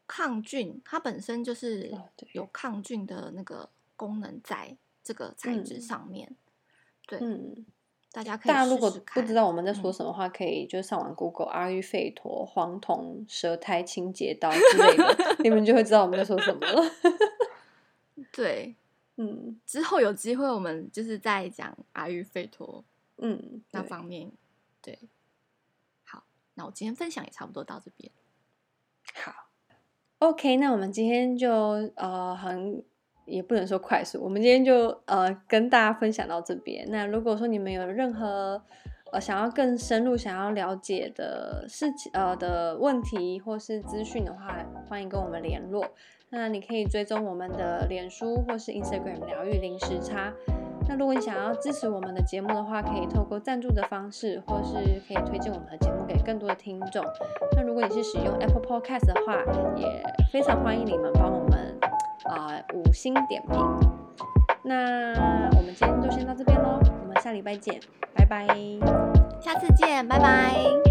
[0.07, 1.95] 抗菌，它本身就是
[2.33, 4.75] 有抗菌的那个功能在
[5.05, 6.27] 这个材质上面。
[6.31, 6.37] 嗯、
[7.07, 7.67] 对，嗯，
[8.11, 8.49] 大家可以。
[8.49, 16.83] 大家如果不知道我们在说什么的话，嗯、可以就上网 Google 阿育吠陀黄铜舌苔清洁刀之类的， 你们就会知道我们在说什么了。
[18.33, 18.75] 对。
[19.21, 22.85] 嗯，之后有机会我们就是再讲阿育吠陀，
[23.17, 24.31] 嗯，那方面，
[24.81, 25.09] 对，对，
[26.05, 26.23] 好，
[26.55, 28.13] 那我今天分享也差不多到这边。
[29.15, 29.49] 好
[30.21, 31.51] ，OK，那我们今天就
[31.97, 32.85] 呃很
[33.29, 36.87] 也不能说快速，我们今天就呃跟大家分享到这边。
[36.89, 38.61] 那如果说你们有任何
[39.13, 44.57] 呃想要更深入想要了解的事情呃的问题或是资讯的话，
[44.89, 45.85] 欢迎跟我们联络。
[46.31, 50.33] 那你可以追踪我们的脸书或是 Instagram 疗愈零时差。
[50.87, 54.75] 那如果你想要支持我们的节目的话，可以透过赞助的方式，或是
[55.07, 57.05] 可以推荐我们的节目给更多的听众。
[57.55, 59.43] 那如果你是使用 Apple Podcast 的话，
[59.77, 60.03] 也
[60.33, 61.48] 非常欢迎你们帮我们、
[62.25, 63.81] 呃、五星点评。
[64.63, 67.81] 那我们今天就先到这边喽，我们下礼拜见，
[68.15, 68.47] 拜拜。
[69.41, 70.88] 下次见，拜拜。